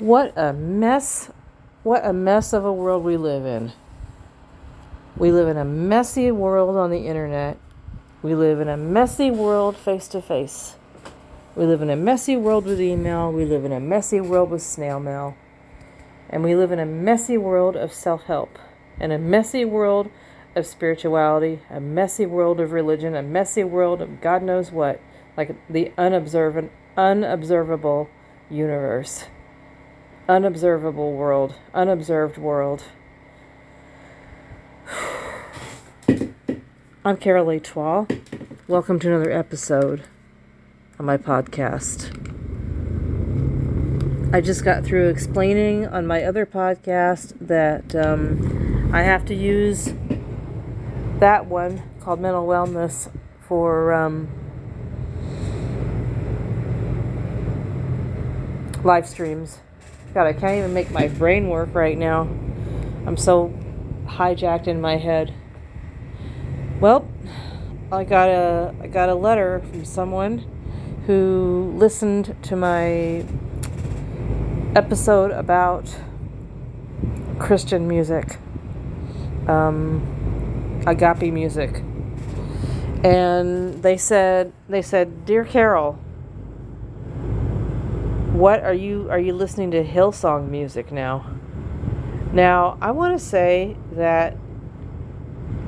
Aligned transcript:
What 0.00 0.32
a 0.38 0.52
mess. 0.52 1.28
What 1.82 2.06
a 2.06 2.12
mess 2.12 2.52
of 2.52 2.64
a 2.64 2.72
world 2.72 3.02
we 3.02 3.16
live 3.16 3.44
in. 3.44 3.72
We 5.16 5.32
live 5.32 5.48
in 5.48 5.56
a 5.56 5.64
messy 5.64 6.30
world 6.30 6.76
on 6.76 6.90
the 6.90 7.08
internet. 7.08 7.58
We 8.22 8.36
live 8.36 8.60
in 8.60 8.68
a 8.68 8.76
messy 8.76 9.32
world 9.32 9.76
face 9.76 10.06
to 10.08 10.22
face. 10.22 10.76
We 11.56 11.66
live 11.66 11.82
in 11.82 11.90
a 11.90 11.96
messy 11.96 12.36
world 12.36 12.66
with 12.66 12.80
email. 12.80 13.32
We 13.32 13.44
live 13.44 13.64
in 13.64 13.72
a 13.72 13.80
messy 13.80 14.20
world 14.20 14.50
with 14.50 14.62
snail 14.62 15.00
mail. 15.00 15.36
And 16.30 16.44
we 16.44 16.54
live 16.54 16.70
in 16.70 16.78
a 16.78 16.86
messy 16.86 17.36
world 17.36 17.74
of 17.74 17.92
self 17.92 18.22
help 18.24 18.56
and 19.00 19.12
a 19.12 19.18
messy 19.18 19.64
world 19.64 20.10
of 20.54 20.64
spirituality, 20.64 21.60
a 21.70 21.80
messy 21.80 22.24
world 22.24 22.60
of 22.60 22.70
religion, 22.70 23.16
a 23.16 23.22
messy 23.22 23.64
world 23.64 24.00
of 24.00 24.20
God 24.20 24.44
knows 24.44 24.70
what, 24.70 25.00
like 25.36 25.56
the 25.68 25.92
unobservant, 25.98 26.70
unobservable 26.96 28.08
universe 28.48 29.24
unobservable 30.28 31.14
world, 31.14 31.54
unobserved 31.72 32.36
world. 32.36 32.84
I'm 37.04 37.16
Carol 37.16 37.46
Latois. 37.46 38.06
Welcome 38.66 38.98
to 38.98 39.08
another 39.08 39.30
episode 39.30 40.02
of 40.98 41.06
my 41.06 41.16
podcast. 41.16 42.14
I 44.34 44.42
just 44.42 44.62
got 44.66 44.84
through 44.84 45.08
explaining 45.08 45.86
on 45.86 46.06
my 46.06 46.22
other 46.22 46.44
podcast 46.44 47.32
that 47.40 47.94
um, 47.96 48.90
I 48.92 49.04
have 49.04 49.24
to 49.26 49.34
use 49.34 49.94
that 51.20 51.46
one 51.46 51.82
called 52.02 52.20
Mental 52.20 52.46
Wellness 52.46 53.10
for 53.40 53.94
um, 53.94 54.28
live 58.84 59.08
streams 59.08 59.60
God, 60.14 60.26
I 60.26 60.32
can't 60.32 60.56
even 60.56 60.72
make 60.72 60.90
my 60.90 61.08
brain 61.08 61.48
work 61.48 61.74
right 61.74 61.96
now. 61.96 62.22
I'm 63.06 63.16
so 63.16 63.52
hijacked 64.06 64.66
in 64.66 64.80
my 64.80 64.96
head. 64.96 65.34
Well, 66.80 67.06
I 67.92 68.04
got 68.04 68.28
a 68.28 68.74
I 68.80 68.86
got 68.86 69.08
a 69.08 69.14
letter 69.14 69.60
from 69.60 69.84
someone 69.84 70.44
who 71.06 71.72
listened 71.76 72.36
to 72.42 72.56
my 72.56 73.24
episode 74.74 75.30
about 75.30 75.94
Christian 77.38 77.86
music, 77.88 78.38
um, 79.46 80.82
agape 80.86 81.32
music, 81.32 81.82
and 83.04 83.82
they 83.82 83.96
said 83.96 84.52
they 84.68 84.82
said, 84.82 85.26
"Dear 85.26 85.44
Carol, 85.44 85.98
what 88.38 88.62
are 88.62 88.74
you 88.74 89.08
are 89.10 89.18
you 89.18 89.32
listening 89.32 89.72
to 89.72 89.82
Hillsong 89.82 90.48
music 90.48 90.92
now? 90.92 91.26
Now, 92.32 92.78
I 92.80 92.92
want 92.92 93.18
to 93.18 93.24
say 93.24 93.76
that 93.92 94.36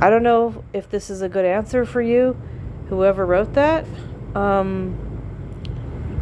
I 0.01 0.09
don't 0.09 0.23
know 0.23 0.63
if 0.73 0.89
this 0.89 1.11
is 1.11 1.21
a 1.21 1.29
good 1.29 1.45
answer 1.45 1.85
for 1.85 2.01
you, 2.01 2.41
whoever 2.89 3.27
wrote 3.27 3.55
that. 3.55 3.85
Um, 4.37 4.97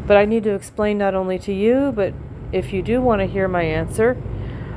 but 0.07 0.17
I 0.17 0.25
need 0.25 0.43
to 0.45 0.55
explain 0.55 0.97
not 0.97 1.15
only 1.15 1.39
to 1.41 1.53
you, 1.53 1.93
but 1.95 2.15
if 2.51 2.73
you 2.73 2.81
do 2.81 3.03
want 3.03 3.21
to 3.21 3.27
hear 3.27 3.47
my 3.47 3.63
answer, 3.63 4.17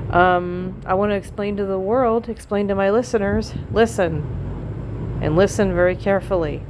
um, 0.09 0.81
I 0.85 0.95
want 0.95 1.11
to 1.11 1.15
explain 1.15 1.55
to 1.55 1.65
the 1.65 1.79
world, 1.79 2.27
explain 2.27 2.67
to 2.67 2.75
my 2.75 2.89
listeners, 2.89 3.53
listen, 3.71 5.19
and 5.21 5.37
listen 5.37 5.73
very 5.73 5.95
carefully. 5.95 6.63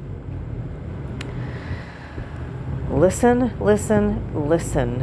Listen, 2.92 3.58
listen, 3.62 4.50
listen. 4.50 5.02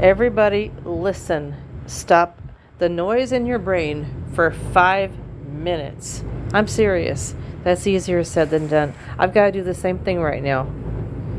Everybody, 0.00 0.72
listen. 0.84 1.54
Stop 1.84 2.40
the 2.78 2.88
noise 2.88 3.30
in 3.30 3.44
your 3.44 3.58
brain 3.58 4.24
for 4.32 4.50
five 4.50 5.12
minutes. 5.46 6.24
I'm 6.54 6.66
serious. 6.66 7.34
That's 7.62 7.86
easier 7.86 8.24
said 8.24 8.48
than 8.48 8.68
done. 8.68 8.94
I've 9.18 9.34
got 9.34 9.44
to 9.44 9.52
do 9.52 9.62
the 9.62 9.74
same 9.74 9.98
thing 9.98 10.22
right 10.22 10.42
now 10.42 10.64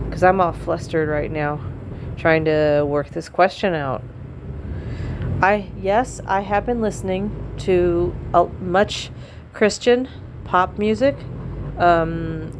because 0.05 0.21
I'm 0.21 0.39
all 0.39 0.53
flustered 0.53 1.09
right 1.09 1.31
now 1.31 1.59
trying 2.15 2.45
to 2.45 2.85
work 2.87 3.09
this 3.09 3.27
question 3.27 3.73
out. 3.73 4.03
I 5.41 5.71
yes, 5.81 6.21
I 6.27 6.41
have 6.41 6.67
been 6.67 6.81
listening 6.81 7.55
to 7.61 8.15
a, 8.35 8.45
much 8.61 9.09
Christian 9.51 10.07
pop 10.43 10.77
music, 10.77 11.15
um, 11.79 12.51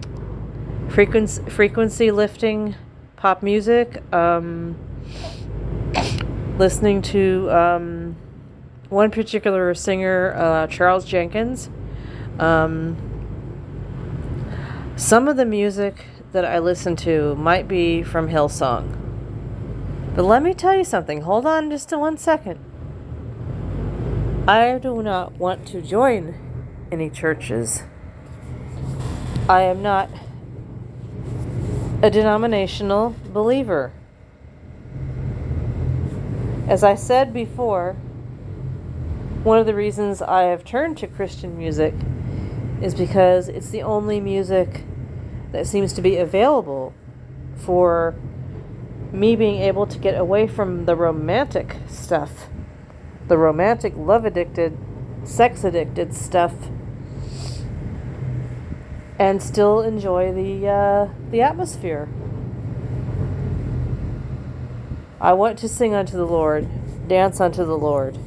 frequency 0.90 1.44
frequency 1.52 2.10
lifting 2.10 2.74
pop 3.22 3.44
music, 3.44 4.02
um, 4.12 4.76
listening 6.58 7.04
to 7.04 7.48
um, 7.52 8.16
one 8.90 9.12
particular 9.12 9.76
singer, 9.76 10.34
uh, 10.36 10.66
Charles 10.66 11.06
Jenkins. 11.06 11.70
Um, 12.40 12.98
some 14.96 15.28
of 15.28 15.38
the 15.38 15.46
music 15.46 16.04
that 16.32 16.46
I 16.46 16.58
listen 16.58 16.96
to 16.96 17.36
might 17.36 17.68
be 17.68 18.02
from 18.02 18.28
Hillsong. 18.28 18.98
But 20.16 20.24
let 20.24 20.42
me 20.42 20.56
tell 20.56 20.76
you 20.76 20.84
something. 20.84 21.22
Hold 21.22 21.46
on 21.46 21.70
just 21.70 21.92
a 21.92 22.00
one 22.00 22.18
second. 22.18 22.60
I 24.48 24.80
do 24.80 25.04
not 25.04 25.34
want 25.34 25.68
to 25.68 25.84
join 25.84 26.34
any 26.92 27.12
churches. 27.12 27.84
I 29.48 29.62
am 29.62 29.84
not 29.84 30.10
a 32.04 32.10
denominational 32.10 33.16
believer. 33.32 33.92
As 36.68 36.84
I 36.84 36.96
said 36.96 37.32
before, 37.32 37.94
one 39.44 39.60
of 39.60 39.68
the 39.68 39.76
reasons 39.76 40.20
I 40.20 40.44
have 40.44 40.64
turned 40.64 40.98
to 40.98 41.08
Christian 41.08 41.56
music 41.56 41.94
is 42.82 42.96
because 42.96 43.50
it's 43.50 43.70
the 43.70 43.84
only 43.84 44.20
music 44.20 44.84
that 45.52 45.68
seems 45.68 45.94
to 45.94 46.02
be 46.02 46.18
available 46.18 46.96
for 47.56 48.16
me 49.12 49.36
being 49.36 49.62
able 49.62 49.86
to 49.86 50.00
get 50.00 50.20
away 50.20 50.48
from 50.48 50.86
the 50.86 50.96
romantic 50.96 51.76
stuff, 51.88 52.48
the 53.28 53.38
romantic, 53.38 53.94
love 53.96 54.26
addicted, 54.26 54.76
sex 55.24 55.64
addicted 55.64 56.16
stuff 56.16 56.54
and 59.22 59.40
still 59.40 59.82
enjoy 59.82 60.34
the 60.34 60.68
uh, 60.68 61.08
the 61.30 61.44
atmosphere. 61.44 62.10
I 65.22 65.34
want 65.34 65.60
to 65.60 65.70
sing 65.70 65.94
unto 65.94 66.18
the 66.18 66.26
Lord, 66.26 66.68
dance 67.08 67.40
unto 67.40 67.64
the 67.64 67.78
Lord. 67.78 68.18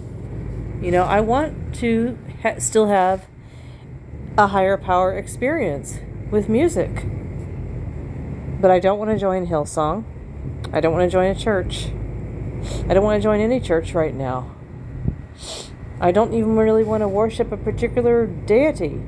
You 0.81 0.93
know, 0.93 1.03
I 1.03 1.19
want 1.19 1.75
to 1.81 2.16
ha- 2.44 2.60
still 2.60 2.87
have 2.87 3.27
a 4.38 4.47
higher 4.47 4.77
power 4.77 5.19
experience 5.19 5.99
with 6.31 6.49
music. 6.49 7.05
But 8.61 8.71
I 8.71 8.78
don't 8.78 9.00
want 9.00 9.11
to 9.11 9.19
join 9.19 9.49
Hillsong. 9.49 10.05
I 10.72 10.81
don't 10.81 10.93
want 10.93 11.11
to 11.11 11.12
join 11.12 11.28
a 11.28 11.34
church. 11.34 11.87
I 12.88 12.94
don't 12.94 13.03
want 13.03 13.21
to 13.21 13.22
join 13.22 13.41
any 13.41 13.59
church 13.59 13.94
right 13.94 14.15
now. 14.15 14.55
I 16.00 16.12
don't 16.12 16.32
even 16.34 16.55
really 16.55 16.84
want 16.84 17.00
to 17.00 17.09
worship 17.09 17.50
a 17.50 17.56
particular 17.56 18.26
deity. 18.26 19.00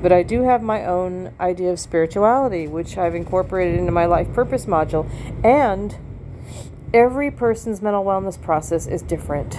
But 0.00 0.12
I 0.12 0.22
do 0.22 0.42
have 0.42 0.62
my 0.62 0.84
own 0.84 1.32
idea 1.40 1.70
of 1.70 1.80
spirituality, 1.80 2.68
which 2.68 2.96
I've 2.96 3.14
incorporated 3.14 3.78
into 3.78 3.90
my 3.90 4.06
life 4.06 4.32
purpose 4.32 4.66
module. 4.66 5.10
And 5.42 5.96
every 6.94 7.30
person's 7.30 7.82
mental 7.82 8.04
wellness 8.04 8.40
process 8.40 8.86
is 8.86 9.02
different. 9.02 9.58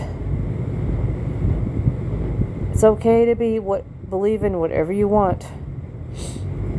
It's 2.72 2.83
okay 2.83 3.25
to 3.25 3.35
be 3.35 3.59
what 3.59 3.83
believe 4.09 4.44
in 4.44 4.59
whatever 4.59 4.94
you 4.94 5.07
want. 5.07 5.47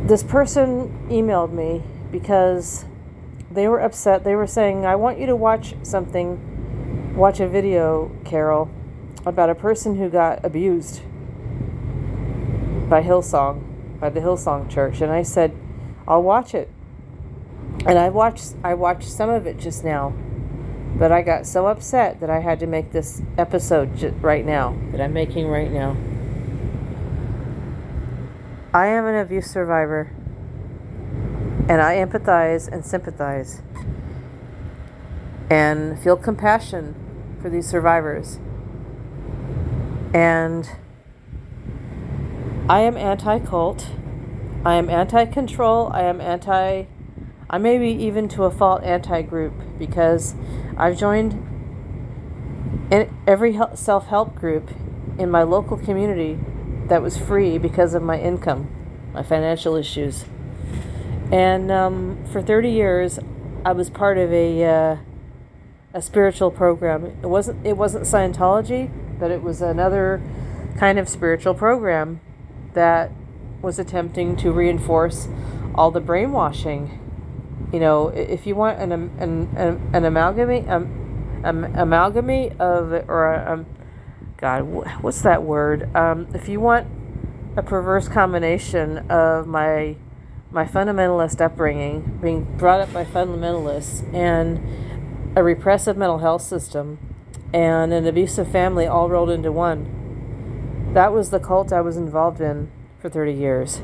This 0.05 0.23
person 0.23 1.07
emailed 1.11 1.53
me 1.53 1.83
because 2.11 2.87
they 3.51 3.69
were 3.69 3.81
upset. 3.81 4.25
They 4.25 4.35
were 4.35 4.47
saying, 4.47 4.87
"I 4.87 4.97
want 4.97 5.19
you 5.19 5.27
to 5.27 5.37
watch 5.37 5.75
something, 5.83 7.15
watch 7.15 7.39
a 7.39 7.47
video, 7.47 8.11
Carol, 8.25 8.71
about 9.27 9.51
a 9.51 9.55
person 9.55 9.97
who 9.97 10.09
got 10.09 10.43
abused." 10.43 11.03
By 12.91 13.03
Hillsong, 13.03 14.01
by 14.01 14.11
the 14.11 14.21
Hillsong 14.21 14.69
Church, 14.69 15.01
and 15.01 15.11
I 15.13 15.23
said, 15.23 15.53
"I'll 16.07 16.23
watch 16.23 16.55
it." 16.55 16.69
And 17.87 17.99
I 17.99 18.11
watched 18.11 18.57
I 18.63 18.75
watched 18.75 19.09
some 19.09 19.31
of 19.31 19.47
it 19.47 19.57
just 19.59 19.85
now, 19.85 20.13
but 20.99 21.13
I 21.13 21.23
got 21.23 21.47
so 21.47 21.69
upset 21.69 22.21
that 22.21 22.29
I 22.29 22.41
had 22.41 22.59
to 22.61 22.67
make 22.67 22.91
this 22.91 23.23
episode 23.39 24.15
right 24.21 24.45
now 24.45 24.75
that 24.91 25.01
I'm 25.01 25.13
making 25.13 25.49
right 25.49 25.71
now. 25.73 25.97
I 28.75 28.87
am 28.87 29.07
an 29.07 29.15
abuse 29.15 29.47
survivor, 29.47 30.11
and 31.69 31.81
I 31.81 31.97
empathize 31.97 32.69
and 32.71 32.85
sympathize 32.85 33.63
and 35.49 35.99
feel 35.99 36.17
compassion 36.17 36.95
for 37.41 37.49
these 37.49 37.67
survivors. 37.67 38.39
And 40.13 40.69
I 42.71 42.83
am 42.83 42.97
anti 42.97 43.41
cult. 43.41 43.89
I 44.65 44.77
am 44.77 44.89
anti 44.89 45.25
control. 45.25 45.91
I 45.93 46.03
am 46.03 46.21
anti, 46.21 46.85
I 47.51 47.59
may 47.59 47.79
be 47.79 47.89
even 48.05 48.29
to 48.29 48.45
a 48.45 48.51
fault 48.53 48.85
anti 48.85 49.23
group 49.23 49.55
because 49.77 50.37
I've 50.77 50.97
joined 50.97 51.33
And 52.93 53.13
every 53.27 53.59
self 53.75 54.07
help 54.07 54.37
group 54.37 54.71
in 55.19 55.33
my 55.33 55.43
local 55.43 55.79
community 55.79 56.39
that 56.87 57.03
was 57.03 57.17
free 57.17 57.59
because 57.59 57.93
of 57.93 58.05
my 58.05 58.21
income, 58.21 58.71
my 59.13 59.25
financial 59.25 59.75
issues. 59.75 60.25
And 61.33 61.73
um, 61.73 62.25
for 62.31 62.41
30 62.41 62.71
years, 62.71 63.19
I 63.65 63.73
was 63.73 63.91
part 63.91 64.17
of 64.17 64.33
a 64.33 64.65
uh, 64.65 64.97
a 65.93 66.01
spiritual 66.01 66.53
program. 66.53 67.07
It 67.21 67.27
wasn't 67.27 67.67
it 67.67 67.77
wasn't 67.77 68.05
Scientology, 68.05 68.93
but 69.19 69.33
it 69.33 69.43
was 69.43 69.61
another 69.61 70.23
kind 70.79 71.01
of 71.01 71.09
spiritual 71.09 71.55
program 71.55 72.21
that 72.75 73.11
was 73.63 73.79
attempting 73.79 74.37
to 74.37 74.53
reinforce 74.53 75.29
all 75.75 75.91
the 75.91 76.01
brainwashing. 76.01 76.99
You 77.73 77.81
know, 77.81 78.09
if 78.09 78.47
you 78.47 78.55
want 78.55 78.81
an 78.81 78.93
an 78.93 79.11
an, 79.57 79.91
an 79.93 80.03
amalgamy 80.03 80.69
um, 80.69 81.43
um, 81.45 81.65
amalgamy 81.75 82.59
of 82.59 82.93
or 83.09 83.35
um, 83.49 83.67
God, 84.37 84.63
what's 85.03 85.23
that 85.23 85.43
word? 85.43 85.95
Um, 85.95 86.29
if 86.35 86.49
you 86.49 86.61
want 86.61 86.87
a 87.57 87.63
perverse 87.63 88.09
combination 88.09 88.99
of 89.11 89.47
my 89.47 89.97
my 90.51 90.65
fundamentalist 90.65 91.41
upbringing, 91.41 92.19
being 92.21 92.45
brought 92.57 92.81
up 92.81 92.93
by 92.93 93.05
fundamentalists, 93.05 94.03
and 94.13 94.59
a 95.37 95.45
repressive 95.45 95.97
mental 95.97 96.19
health 96.19 96.43
system, 96.43 96.99
and 97.53 97.93
an 97.93 98.07
abusive 98.07 98.51
family 98.51 98.87
all 98.87 99.09
rolled 99.09 99.31
into 99.31 99.53
one. 99.53 100.00
That 100.93 101.13
was 101.13 101.31
the 101.31 101.39
cult 101.39 101.73
I 101.73 101.81
was 101.81 101.97
involved 101.97 102.41
in 102.41 102.71
for 102.99 103.09
30 103.09 103.33
years. 103.33 103.77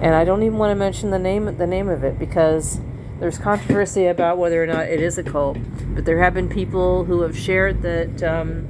And 0.00 0.14
I 0.14 0.24
don't 0.24 0.42
even 0.42 0.56
want 0.56 0.70
to 0.70 0.74
mention 0.74 1.10
the 1.10 1.18
name 1.18 1.56
the 1.58 1.66
name 1.66 1.88
of 1.88 2.02
it 2.02 2.18
because 2.18 2.80
there's 3.20 3.38
controversy 3.38 4.06
about 4.06 4.38
whether 4.38 4.62
or 4.62 4.66
not 4.66 4.88
it 4.88 5.00
is 5.00 5.18
a 5.18 5.22
cult. 5.22 5.58
But 5.94 6.06
there 6.06 6.22
have 6.22 6.34
been 6.34 6.48
people 6.48 7.04
who 7.04 7.20
have 7.20 7.38
shared 7.38 7.82
that 7.82 8.22
um, 8.22 8.68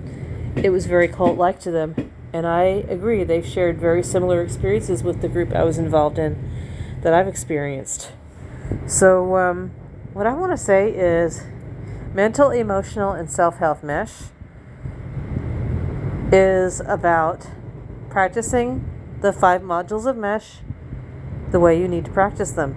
it 0.56 0.70
was 0.70 0.86
very 0.86 1.08
cult-like 1.08 1.60
to 1.60 1.70
them, 1.70 2.10
and 2.32 2.46
I 2.46 2.64
agree. 2.64 3.24
They've 3.24 3.46
shared 3.46 3.78
very 3.78 4.02
similar 4.02 4.42
experiences 4.42 5.02
with 5.02 5.22
the 5.22 5.28
group 5.28 5.54
I 5.54 5.62
was 5.62 5.78
involved 5.78 6.18
in 6.18 6.50
that 7.02 7.14
I've 7.14 7.28
experienced. 7.28 8.10
So, 8.86 9.36
um, 9.36 9.70
what 10.12 10.26
I 10.26 10.34
want 10.34 10.52
to 10.52 10.58
say 10.58 10.90
is 10.90 11.44
mental, 12.12 12.50
emotional, 12.50 13.12
and 13.12 13.30
self 13.30 13.56
health 13.58 13.82
mesh 13.82 14.31
is 16.32 16.80
about 16.80 17.46
practicing 18.08 18.88
the 19.20 19.32
five 19.32 19.60
modules 19.60 20.06
of 20.06 20.16
mesh 20.16 20.60
the 21.50 21.60
way 21.60 21.78
you 21.78 21.86
need 21.86 22.06
to 22.06 22.10
practice 22.10 22.52
them. 22.52 22.74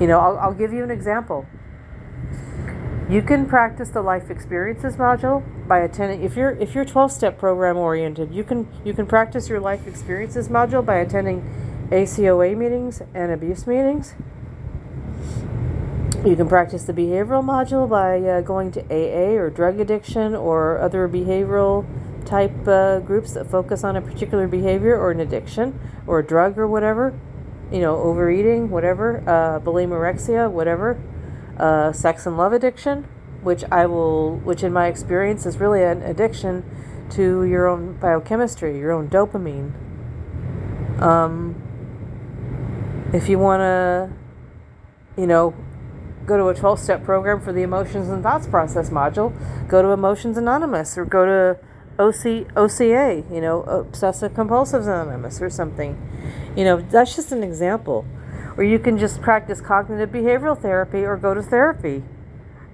You 0.00 0.06
know, 0.06 0.20
I'll, 0.20 0.38
I'll 0.38 0.54
give 0.54 0.72
you 0.72 0.84
an 0.84 0.90
example. 0.92 1.46
You 3.10 3.20
can 3.20 3.46
practice 3.46 3.90
the 3.90 4.00
life 4.00 4.30
experiences 4.30 4.96
module 4.96 5.42
by 5.66 5.80
attending 5.80 6.22
if 6.22 6.36
you're 6.36 6.52
if 6.52 6.74
you're 6.74 6.84
12 6.84 7.12
step 7.12 7.38
program 7.38 7.76
oriented, 7.76 8.32
you 8.32 8.44
can 8.44 8.68
you 8.84 8.94
can 8.94 9.06
practice 9.06 9.48
your 9.48 9.60
life 9.60 9.86
experiences 9.86 10.48
module 10.48 10.84
by 10.84 10.96
attending 10.96 11.42
ACOA 11.90 12.56
meetings 12.56 13.02
and 13.12 13.30
abuse 13.30 13.66
meetings. 13.66 14.14
You 16.24 16.36
can 16.36 16.48
practice 16.48 16.84
the 16.84 16.94
behavioral 16.94 17.44
module 17.44 17.86
by 17.86 18.18
uh, 18.18 18.40
going 18.40 18.72
to 18.72 18.80
AA 18.84 19.36
or 19.38 19.50
drug 19.50 19.78
addiction 19.78 20.34
or 20.34 20.78
other 20.78 21.06
behavioral 21.06 21.84
type 22.24 22.66
uh, 22.66 23.00
groups 23.00 23.34
that 23.34 23.50
focus 23.50 23.84
on 23.84 23.94
a 23.94 24.00
particular 24.00 24.48
behavior 24.48 24.98
or 24.98 25.10
an 25.10 25.20
addiction 25.20 25.78
or 26.06 26.20
a 26.20 26.26
drug 26.26 26.56
or 26.56 26.66
whatever. 26.66 27.12
You 27.70 27.80
know, 27.80 27.96
overeating, 27.96 28.70
whatever, 28.70 29.18
uh, 29.28 29.60
bulimorexia, 29.60 30.50
whatever, 30.50 30.98
uh, 31.58 31.92
sex 31.92 32.24
and 32.24 32.38
love 32.38 32.54
addiction, 32.54 33.06
which 33.42 33.62
I 33.70 33.84
will, 33.84 34.36
which 34.36 34.62
in 34.62 34.72
my 34.72 34.86
experience 34.86 35.44
is 35.44 35.58
really 35.58 35.82
an 35.82 36.00
addiction 36.00 36.64
to 37.10 37.44
your 37.44 37.66
own 37.66 37.98
biochemistry, 37.98 38.78
your 38.78 38.92
own 38.92 39.10
dopamine. 39.10 39.74
Um, 41.02 41.60
if 43.12 43.28
you 43.28 43.38
want 43.38 43.60
to, 43.60 45.20
you 45.20 45.26
know, 45.26 45.54
go 46.26 46.36
to 46.36 46.48
a 46.48 46.54
12 46.54 46.80
step 46.80 47.04
program 47.04 47.40
for 47.40 47.52
the 47.52 47.62
emotions 47.62 48.08
and 48.08 48.22
thoughts 48.22 48.46
process 48.46 48.90
module, 48.90 49.32
go 49.68 49.82
to 49.82 49.88
Emotions 49.88 50.36
Anonymous 50.36 50.96
or 50.96 51.04
go 51.04 51.24
to 51.24 51.58
OC, 51.98 52.46
OCA, 52.56 53.24
you 53.30 53.40
know, 53.40 53.62
Obsessive 53.62 54.34
Compulsive 54.34 54.82
Anonymous 54.82 55.40
or 55.40 55.50
something. 55.50 55.96
You 56.56 56.64
know, 56.64 56.80
that's 56.80 57.14
just 57.14 57.32
an 57.32 57.42
example. 57.42 58.04
Or 58.56 58.64
you 58.64 58.78
can 58.78 58.98
just 58.98 59.20
practice 59.20 59.60
cognitive 59.60 60.10
behavioral 60.10 60.60
therapy 60.60 61.04
or 61.04 61.16
go 61.16 61.34
to 61.34 61.42
therapy 61.42 62.04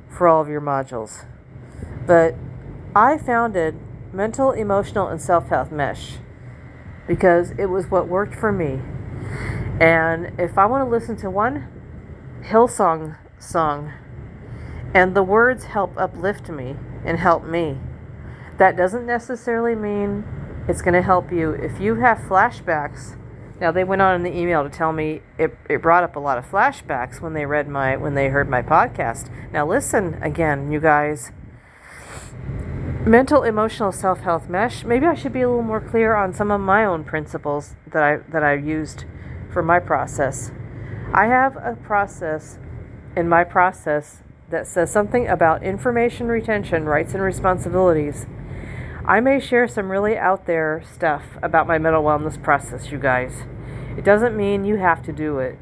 for 0.09 0.29
all 0.29 0.43
of 0.43 0.49
your 0.49 0.61
modules. 0.61 1.25
But 2.07 2.35
I 2.95 3.19
founded 3.19 3.77
Mental, 4.13 4.53
Emotional, 4.53 5.09
and 5.09 5.21
Self 5.21 5.49
Health 5.49 5.71
Mesh 5.71 6.15
because 7.07 7.53
it 7.53 7.67
was 7.67 7.91
what 7.91 8.09
worked 8.09 8.35
for 8.35 8.53
me. 8.53 8.81
And 9.81 10.39
if 10.39 10.59
I 10.59 10.67
want 10.67 10.87
to 10.87 10.91
listen 10.91 11.17
to 11.19 11.31
one 11.31 11.69
Hillsong 12.43 13.17
song 13.41 13.93
and 14.95 15.15
the 15.15 15.23
words 15.23 15.65
help 15.65 15.97
uplift 15.97 16.49
me 16.49 16.77
and 17.05 17.19
help 17.19 17.45
me, 17.45 17.79
that 18.59 18.77
doesn't 18.77 19.07
necessarily 19.07 19.75
mean 19.75 20.25
it's 20.69 20.83
going 20.83 20.95
to 20.95 21.03
help 21.03 21.33
you. 21.33 21.53
If 21.53 21.81
you 21.81 21.97
have 21.97 22.19
flashbacks, 22.19 23.17
now 23.61 23.71
they 23.71 23.85
went 23.85 24.03
on 24.03 24.15
in 24.15 24.23
the 24.23 24.37
email 24.37 24.63
to 24.63 24.71
tell 24.71 24.93
me 24.93 25.23
it, 25.39 25.57
it 25.69 25.83
brought 25.83 26.03
up 26.03 26.17
a 26.17 26.21
lot 26.21 26.39
of 26.39 26.51
flashbacks 26.51 27.21
when 27.21 27.35
they 27.35 27.47
read 27.47 27.69
my 27.69 27.97
when 27.97 28.15
they 28.15 28.29
heard 28.29 28.49
my 28.49 28.63
podcast. 28.63 29.31
Now 29.53 29.67
listen 29.67 30.21
again, 30.23 30.73
you 30.73 30.81
guys. 30.81 31.31
Mental 33.07 33.43
emotional 33.43 33.93
self 33.93 34.21
health 34.21 34.49
mesh. 34.49 34.85
Maybe 34.85 35.07
I 35.07 35.15
should 35.15 35.33
be 35.33 35.43
a 35.43 35.49
little 35.49 35.63
more 35.63 35.81
clear 35.81 36.15
on 36.15 36.33
some 36.33 36.51
of 36.51 36.61
my 36.61 36.85
own 36.85 37.05
principles 37.05 37.75
that 37.87 38.03
I 38.03 38.19
that 38.31 38.43
I 38.43 38.55
used 38.55 39.05
for 39.53 39.63
my 39.63 39.79
process. 39.79 40.53
I 41.13 41.27
have 41.27 41.57
a 41.57 41.77
process 41.83 42.59
in 43.17 43.29
my 43.29 43.45
process 43.45 44.23
that 44.51 44.67
says 44.67 44.91
something 44.91 45.29
about 45.29 45.63
information 45.63 46.29
retention, 46.29 46.85
rights, 46.85 47.15
and 47.15 47.23
responsibilities. 47.23 48.27
I 49.05 49.21
may 49.21 49.41
share 49.41 49.67
some 49.67 49.91
really 49.91 50.17
out 50.17 50.47
there 50.47 50.83
stuff 50.85 51.25
about 51.43 51.67
my 51.67 51.79
mental 51.79 52.03
wellness 52.03 52.41
process, 52.41 52.91
you 52.91 52.99
guys. 52.99 53.45
It 53.97 54.05
doesn't 54.05 54.37
mean 54.37 54.65
you 54.65 54.77
have 54.77 55.03
to 55.05 55.13
do 55.13 55.39
it. 55.39 55.59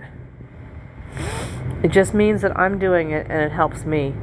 It 1.83 1.89
just 1.89 2.12
means 2.12 2.43
that 2.43 2.59
I'm 2.59 2.79
doing 2.79 3.11
it 3.11 3.27
and 3.31 3.41
it 3.41 3.53
helps 3.53 3.85
me. 3.85 4.15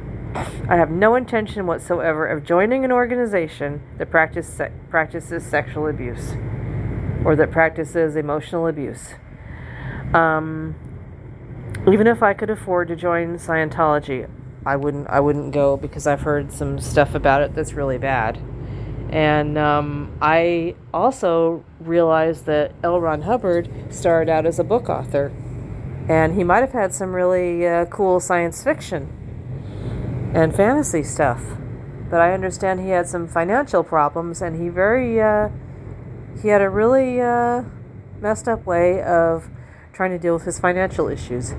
I 0.68 0.76
have 0.76 0.90
no 0.90 1.14
intention 1.14 1.66
whatsoever 1.66 2.26
of 2.26 2.44
joining 2.44 2.84
an 2.84 2.92
organization 2.92 3.80
that 3.96 4.10
practice 4.10 4.46
se- 4.46 4.72
practices 4.90 5.44
sexual 5.44 5.86
abuse 5.86 6.34
or 7.24 7.34
that 7.36 7.50
practices 7.50 8.16
emotional 8.16 8.66
abuse. 8.66 9.14
Um, 10.12 10.74
even 11.92 12.06
if 12.06 12.22
I 12.22 12.34
could 12.34 12.50
afford 12.50 12.88
to 12.88 12.96
join 12.96 13.36
Scientology, 13.36 14.28
I 14.64 14.74
wouldn't. 14.74 15.08
I 15.08 15.20
wouldn't 15.20 15.52
go 15.52 15.76
because 15.76 16.06
I've 16.06 16.22
heard 16.22 16.52
some 16.52 16.80
stuff 16.80 17.14
about 17.14 17.42
it 17.42 17.54
that's 17.54 17.72
really 17.72 17.98
bad. 17.98 18.38
And 19.10 19.56
um, 19.56 20.18
I 20.20 20.74
also 20.92 21.64
realized 21.78 22.46
that 22.46 22.72
L. 22.82 23.00
Ron 23.00 23.22
Hubbard 23.22 23.68
started 23.90 24.28
out 24.28 24.44
as 24.44 24.58
a 24.58 24.64
book 24.64 24.88
author, 24.88 25.32
and 26.08 26.34
he 26.34 26.42
might 26.42 26.60
have 26.60 26.72
had 26.72 26.92
some 26.92 27.14
really 27.14 27.64
uh, 27.64 27.84
cool 27.86 28.18
science 28.18 28.64
fiction 28.64 29.12
and 30.34 30.54
fantasy 30.54 31.04
stuff. 31.04 31.40
But 32.10 32.20
I 32.20 32.32
understand 32.32 32.80
he 32.80 32.88
had 32.88 33.06
some 33.06 33.28
financial 33.28 33.84
problems, 33.84 34.42
and 34.42 34.60
he 34.60 34.68
very 34.68 35.20
uh, 35.20 35.50
he 36.42 36.48
had 36.48 36.60
a 36.60 36.68
really 36.68 37.20
uh, 37.20 37.62
messed 38.20 38.48
up 38.48 38.66
way 38.66 39.00
of 39.02 39.48
trying 39.96 40.10
to 40.10 40.18
deal 40.18 40.34
with 40.34 40.44
his 40.44 40.58
financial 40.58 41.08
issues 41.08 41.54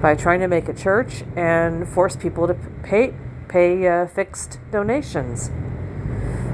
by 0.00 0.14
trying 0.14 0.38
to 0.38 0.46
make 0.46 0.68
a 0.68 0.72
church 0.72 1.24
and 1.34 1.88
force 1.88 2.14
people 2.14 2.46
to 2.46 2.54
pay 2.84 3.12
pay 3.48 3.86
uh, 3.88 4.06
fixed 4.06 4.58
donations. 4.70 5.50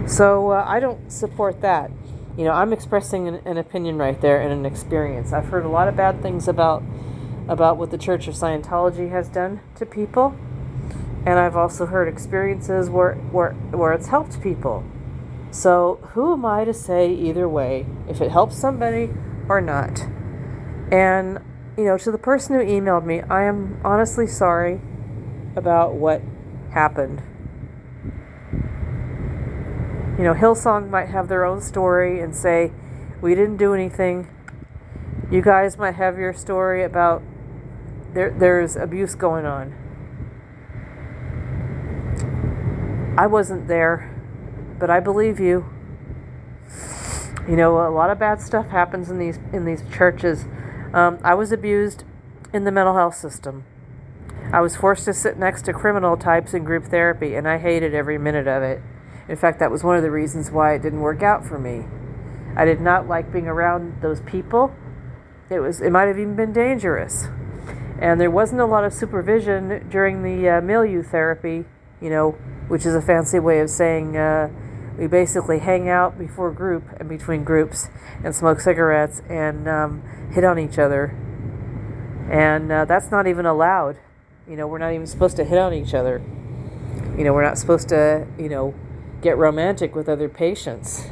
So 0.06 0.52
uh, 0.52 0.64
I 0.66 0.80
don't 0.80 1.12
support 1.12 1.60
that. 1.60 1.90
You 2.36 2.44
know, 2.44 2.52
I'm 2.52 2.72
expressing 2.72 3.28
an, 3.28 3.34
an, 3.44 3.58
opinion 3.58 3.98
right 3.98 4.18
there 4.20 4.40
and 4.40 4.52
an 4.52 4.64
experience. 4.64 5.32
I've 5.32 5.46
heard 5.46 5.64
a 5.64 5.68
lot 5.68 5.86
of 5.86 5.96
bad 5.96 6.22
things 6.22 6.48
about 6.48 6.82
about 7.46 7.76
what 7.76 7.90
the 7.90 7.98
Church 7.98 8.26
of 8.26 8.34
Scientology 8.34 9.10
has 9.10 9.28
done 9.28 9.60
to 9.74 9.84
people, 9.84 10.34
and 11.26 11.38
I've 11.38 11.56
also 11.56 11.86
heard 11.86 12.08
experiences 12.08 12.88
where 12.88 13.16
where 13.16 13.52
where 13.52 13.92
it's 13.92 14.06
helped 14.06 14.40
people. 14.40 14.82
So 15.50 16.00
who 16.14 16.32
am 16.32 16.46
I 16.46 16.64
to 16.64 16.72
say 16.72 17.12
either 17.12 17.46
way 17.46 17.84
if 18.08 18.22
it 18.22 18.30
helps 18.30 18.56
somebody 18.56 19.10
or 19.46 19.60
not? 19.60 20.06
And, 20.92 21.40
you 21.78 21.84
know, 21.84 21.96
to 21.96 22.12
the 22.12 22.18
person 22.18 22.54
who 22.54 22.64
emailed 22.64 23.06
me, 23.06 23.22
I 23.22 23.44
am 23.44 23.80
honestly 23.82 24.26
sorry 24.26 24.78
about 25.56 25.94
what 25.94 26.20
happened. 26.72 27.22
You 30.18 30.24
know, 30.24 30.34
Hillsong 30.34 30.90
might 30.90 31.08
have 31.08 31.28
their 31.28 31.46
own 31.46 31.62
story 31.62 32.20
and 32.20 32.36
say, 32.36 32.72
we 33.22 33.34
didn't 33.34 33.56
do 33.56 33.72
anything. 33.72 34.28
You 35.30 35.40
guys 35.40 35.78
might 35.78 35.94
have 35.94 36.18
your 36.18 36.34
story 36.34 36.84
about 36.84 37.22
there, 38.12 38.30
there's 38.30 38.76
abuse 38.76 39.14
going 39.14 39.46
on. 39.46 39.74
I 43.16 43.26
wasn't 43.26 43.66
there, 43.66 44.14
but 44.78 44.90
I 44.90 45.00
believe 45.00 45.40
you. 45.40 45.64
You 47.48 47.56
know, 47.56 47.88
a 47.88 47.90
lot 47.90 48.10
of 48.10 48.18
bad 48.18 48.42
stuff 48.42 48.68
happens 48.68 49.10
in 49.10 49.18
these 49.18 49.38
in 49.52 49.64
these 49.64 49.82
churches. 49.90 50.44
Um, 50.92 51.18
I 51.24 51.34
was 51.34 51.52
abused 51.52 52.04
in 52.52 52.64
the 52.64 52.72
mental 52.72 52.94
health 52.94 53.14
system. 53.14 53.64
I 54.52 54.60
was 54.60 54.76
forced 54.76 55.06
to 55.06 55.14
sit 55.14 55.38
next 55.38 55.62
to 55.62 55.72
criminal 55.72 56.16
types 56.16 56.52
in 56.52 56.64
group 56.64 56.84
therapy, 56.84 57.34
and 57.34 57.48
I 57.48 57.58
hated 57.58 57.94
every 57.94 58.18
minute 58.18 58.46
of 58.46 58.62
it. 58.62 58.82
In 59.28 59.36
fact, 59.36 59.58
that 59.60 59.70
was 59.70 59.82
one 59.82 59.96
of 59.96 60.02
the 60.02 60.10
reasons 60.10 60.50
why 60.50 60.74
it 60.74 60.82
didn't 60.82 61.00
work 61.00 61.22
out 61.22 61.46
for 61.46 61.58
me. 61.58 61.86
I 62.54 62.66
did 62.66 62.80
not 62.80 63.08
like 63.08 63.32
being 63.32 63.46
around 63.46 64.02
those 64.02 64.20
people. 64.20 64.74
It 65.48 65.60
was 65.60 65.80
it 65.80 65.90
might 65.90 66.08
have 66.08 66.18
even 66.18 66.36
been 66.36 66.52
dangerous. 66.52 67.28
And 67.98 68.20
there 68.20 68.30
wasn't 68.30 68.60
a 68.60 68.66
lot 68.66 68.84
of 68.84 68.92
supervision 68.92 69.88
during 69.88 70.22
the 70.22 70.48
uh, 70.48 70.60
milieu 70.60 71.02
therapy, 71.02 71.64
you 72.00 72.10
know, 72.10 72.32
which 72.68 72.84
is 72.84 72.94
a 72.94 73.00
fancy 73.00 73.38
way 73.38 73.60
of 73.60 73.70
saying 73.70 74.16
uh, 74.16 74.50
we 74.98 75.06
basically 75.06 75.58
hang 75.58 75.88
out 75.88 76.18
before 76.18 76.50
group 76.50 76.84
and 76.98 77.08
between 77.08 77.44
groups 77.44 77.88
and 78.22 78.34
smoke 78.34 78.60
cigarettes 78.60 79.22
and 79.28 79.68
um, 79.68 80.02
hit 80.32 80.44
on 80.44 80.58
each 80.58 80.78
other. 80.78 81.16
And 82.30 82.70
uh, 82.70 82.84
that's 82.84 83.10
not 83.10 83.26
even 83.26 83.46
allowed. 83.46 83.98
You 84.48 84.56
know, 84.56 84.66
we're 84.66 84.78
not 84.78 84.92
even 84.92 85.06
supposed 85.06 85.36
to 85.36 85.44
hit 85.44 85.58
on 85.58 85.72
each 85.72 85.94
other. 85.94 86.22
You 87.16 87.24
know, 87.24 87.32
we're 87.32 87.44
not 87.44 87.58
supposed 87.58 87.88
to, 87.88 88.26
you 88.38 88.48
know, 88.48 88.74
get 89.20 89.36
romantic 89.36 89.94
with 89.94 90.08
other 90.08 90.28
patients 90.28 91.06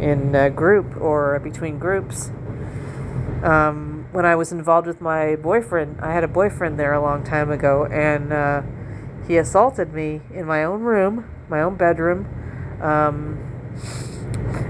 in 0.00 0.34
a 0.34 0.50
group 0.50 0.96
or 1.00 1.38
between 1.40 1.78
groups. 1.78 2.30
Um, 3.42 4.06
when 4.12 4.24
I 4.24 4.34
was 4.34 4.52
involved 4.52 4.86
with 4.86 5.00
my 5.00 5.36
boyfriend, 5.36 6.00
I 6.00 6.12
had 6.12 6.24
a 6.24 6.28
boyfriend 6.28 6.78
there 6.78 6.92
a 6.92 7.00
long 7.00 7.24
time 7.24 7.50
ago, 7.50 7.86
and 7.86 8.32
uh, 8.32 8.62
he 9.26 9.36
assaulted 9.36 9.92
me 9.92 10.20
in 10.32 10.46
my 10.46 10.64
own 10.64 10.80
room, 10.80 11.28
my 11.48 11.62
own 11.62 11.76
bedroom, 11.76 12.26
um, 12.80 13.38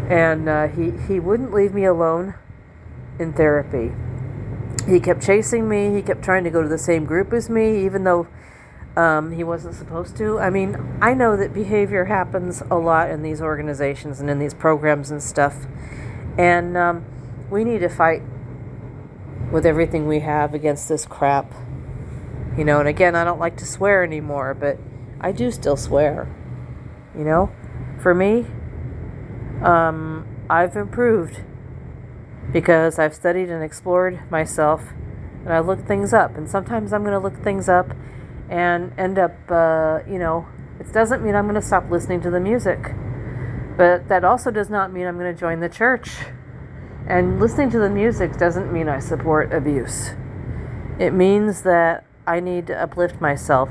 and 0.08 0.48
uh, 0.48 0.68
he 0.68 0.92
he 1.06 1.20
wouldn't 1.20 1.52
leave 1.52 1.74
me 1.74 1.84
alone 1.84 2.34
in 3.18 3.32
therapy. 3.32 3.92
He 4.88 5.00
kept 5.00 5.22
chasing 5.22 5.68
me. 5.68 5.94
He 5.94 6.02
kept 6.02 6.22
trying 6.22 6.44
to 6.44 6.50
go 6.50 6.62
to 6.62 6.68
the 6.68 6.78
same 6.78 7.04
group 7.04 7.32
as 7.32 7.50
me, 7.50 7.84
even 7.84 8.04
though 8.04 8.26
um, 8.96 9.32
he 9.32 9.44
wasn't 9.44 9.74
supposed 9.74 10.16
to. 10.16 10.38
I 10.38 10.50
mean, 10.50 10.98
I 11.00 11.14
know 11.14 11.36
that 11.36 11.52
behavior 11.52 12.06
happens 12.06 12.62
a 12.70 12.76
lot 12.76 13.10
in 13.10 13.22
these 13.22 13.40
organizations 13.40 14.20
and 14.20 14.30
in 14.30 14.38
these 14.38 14.54
programs 14.54 15.10
and 15.10 15.22
stuff, 15.22 15.66
and 16.38 16.76
um, 16.76 17.04
we 17.50 17.64
need 17.64 17.80
to 17.80 17.88
fight 17.88 18.22
with 19.52 19.64
everything 19.64 20.06
we 20.06 20.20
have 20.20 20.54
against 20.54 20.88
this 20.88 21.04
crap. 21.06 21.52
You 22.56 22.64
know, 22.64 22.80
and 22.80 22.88
again, 22.88 23.14
I 23.14 23.24
don't 23.24 23.38
like 23.38 23.56
to 23.58 23.66
swear 23.66 24.02
anymore, 24.02 24.54
but 24.54 24.78
I 25.20 25.32
do 25.32 25.50
still 25.50 25.76
swear. 25.76 26.34
You 27.16 27.24
know, 27.24 27.52
for 28.00 28.14
me, 28.14 28.46
um, 29.62 30.26
I've 30.48 30.76
improved 30.76 31.40
because 32.52 32.98
I've 32.98 33.14
studied 33.14 33.50
and 33.50 33.62
explored 33.62 34.30
myself 34.30 34.92
and 35.44 35.52
I 35.52 35.60
look 35.60 35.86
things 35.86 36.12
up. 36.12 36.36
And 36.36 36.48
sometimes 36.48 36.92
I'm 36.92 37.02
going 37.02 37.12
to 37.12 37.18
look 37.18 37.42
things 37.42 37.68
up 37.68 37.92
and 38.48 38.92
end 38.98 39.18
up, 39.18 39.36
uh, 39.50 40.00
you 40.08 40.18
know, 40.18 40.46
it 40.80 40.92
doesn't 40.92 41.22
mean 41.22 41.34
I'm 41.34 41.44
going 41.44 41.60
to 41.60 41.66
stop 41.66 41.90
listening 41.90 42.20
to 42.22 42.30
the 42.30 42.40
music. 42.40 42.94
But 43.76 44.08
that 44.08 44.24
also 44.24 44.50
does 44.50 44.70
not 44.70 44.92
mean 44.92 45.06
I'm 45.06 45.18
going 45.18 45.32
to 45.32 45.38
join 45.38 45.60
the 45.60 45.68
church. 45.68 46.10
And 47.06 47.40
listening 47.40 47.70
to 47.70 47.78
the 47.78 47.90
music 47.90 48.36
doesn't 48.36 48.72
mean 48.72 48.88
I 48.88 48.98
support 48.98 49.52
abuse. 49.52 50.10
It 50.98 51.12
means 51.12 51.62
that 51.62 52.04
I 52.26 52.40
need 52.40 52.66
to 52.66 52.80
uplift 52.80 53.20
myself. 53.20 53.70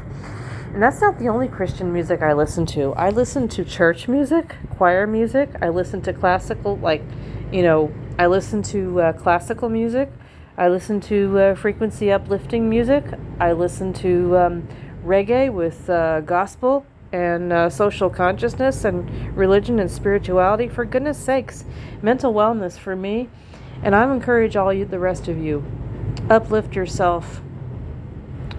And 0.74 0.84
that's 0.84 1.02
not 1.02 1.18
the 1.18 1.28
only 1.28 1.48
Christian 1.48 1.92
music 1.92 2.22
I 2.22 2.34
listen 2.34 2.66
to. 2.68 2.94
I 2.94 3.10
listen 3.10 3.48
to 3.50 3.66
church 3.66 4.08
music, 4.08 4.56
choir 4.76 5.08
music. 5.08 5.50
I 5.62 5.70
listen 5.70 6.02
to 6.04 6.14
classical, 6.14 6.78
like, 6.78 7.04
you 7.52 7.64
know, 7.64 7.92
I 8.20 8.28
listen 8.28 8.62
to 8.64 9.02
uh, 9.02 9.14
classical 9.14 9.70
music. 9.70 10.12
I 10.58 10.70
listen 10.70 11.00
to 11.02 11.40
uh, 11.40 11.56
frequency 11.56 12.12
uplifting 12.12 12.70
music. 12.70 13.06
I 13.40 13.54
listen 13.54 13.94
to 13.94 14.38
um, 14.38 14.68
reggae 15.04 15.52
with 15.52 15.90
uh, 15.90 16.22
gospel 16.22 16.86
and 17.12 17.54
uh, 17.54 17.70
social 17.70 18.10
consciousness 18.10 18.84
and 18.84 19.38
religion 19.38 19.80
and 19.80 19.90
spirituality. 19.90 20.68
For 20.68 20.84
goodness 20.84 21.18
sakes, 21.18 21.64
mental 22.02 22.34
wellness 22.34 22.78
for 22.78 22.96
me. 22.96 23.30
And 23.84 23.96
I 23.96 24.04
encourage 24.12 24.56
all 24.56 24.74
you, 24.74 24.86
the 24.86 25.00
rest 25.00 25.28
of 25.28 25.38
you, 25.38 25.64
uplift 26.30 26.76
yourself. 26.76 27.42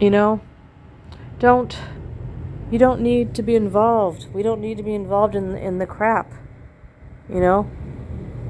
You 0.00 0.10
know, 0.10 0.40
don't. 1.38 1.76
You 2.70 2.78
don't 2.78 3.00
need 3.00 3.34
to 3.34 3.42
be 3.42 3.54
involved. 3.54 4.26
We 4.32 4.42
don't 4.42 4.60
need 4.60 4.76
to 4.76 4.82
be 4.82 4.94
involved 4.94 5.34
in 5.34 5.56
in 5.56 5.78
the 5.78 5.86
crap. 5.86 6.32
You 7.28 7.40
know, 7.40 7.70